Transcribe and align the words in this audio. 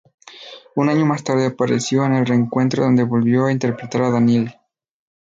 Un 0.73 0.89
año 0.89 1.05
más 1.05 1.23
tarde 1.23 1.45
apareció 1.45 2.03
en 2.05 2.13
el 2.13 2.25
reencuentro 2.25 2.81
donde 2.81 3.03
volvió 3.03 3.45
a 3.45 3.51
interpretar 3.51 4.01
a 4.01 4.09
Danielle. 4.09 4.59